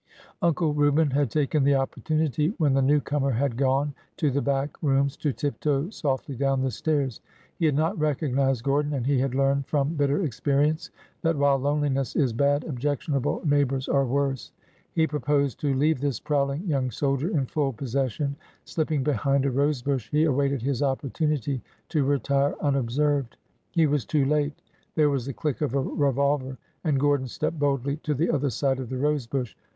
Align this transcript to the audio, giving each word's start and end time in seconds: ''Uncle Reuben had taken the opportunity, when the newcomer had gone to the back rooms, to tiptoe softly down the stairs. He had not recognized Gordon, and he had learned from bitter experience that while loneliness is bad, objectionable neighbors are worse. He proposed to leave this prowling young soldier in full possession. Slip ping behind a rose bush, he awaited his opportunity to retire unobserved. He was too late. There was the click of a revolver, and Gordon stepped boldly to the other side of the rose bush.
''Uncle 0.41 0.73
Reuben 0.73 1.11
had 1.11 1.29
taken 1.29 1.63
the 1.63 1.75
opportunity, 1.75 2.55
when 2.57 2.73
the 2.73 2.81
newcomer 2.81 3.29
had 3.29 3.55
gone 3.55 3.93
to 4.17 4.31
the 4.31 4.41
back 4.41 4.81
rooms, 4.81 5.15
to 5.17 5.31
tiptoe 5.31 5.91
softly 5.91 6.35
down 6.35 6.59
the 6.63 6.71
stairs. 6.71 7.21
He 7.59 7.67
had 7.67 7.75
not 7.75 7.99
recognized 7.99 8.63
Gordon, 8.63 8.93
and 8.93 9.05
he 9.05 9.19
had 9.19 9.35
learned 9.35 9.67
from 9.67 9.93
bitter 9.93 10.23
experience 10.25 10.89
that 11.21 11.37
while 11.37 11.59
loneliness 11.59 12.15
is 12.15 12.33
bad, 12.33 12.63
objectionable 12.63 13.43
neighbors 13.45 13.87
are 13.87 14.07
worse. 14.07 14.51
He 14.91 15.05
proposed 15.05 15.59
to 15.59 15.75
leave 15.75 16.01
this 16.01 16.19
prowling 16.19 16.63
young 16.65 16.89
soldier 16.89 17.27
in 17.29 17.45
full 17.45 17.71
possession. 17.71 18.35
Slip 18.65 18.87
ping 18.87 19.03
behind 19.03 19.45
a 19.45 19.51
rose 19.51 19.83
bush, 19.83 20.09
he 20.09 20.23
awaited 20.23 20.63
his 20.63 20.81
opportunity 20.81 21.61
to 21.89 22.03
retire 22.03 22.55
unobserved. 22.59 23.37
He 23.69 23.85
was 23.85 24.03
too 24.05 24.25
late. 24.25 24.63
There 24.95 25.11
was 25.11 25.27
the 25.27 25.33
click 25.33 25.61
of 25.61 25.75
a 25.75 25.79
revolver, 25.79 26.57
and 26.83 26.99
Gordon 26.99 27.27
stepped 27.27 27.59
boldly 27.59 27.97
to 27.97 28.15
the 28.15 28.31
other 28.31 28.49
side 28.49 28.79
of 28.79 28.89
the 28.89 28.97
rose 28.97 29.27
bush. 29.27 29.55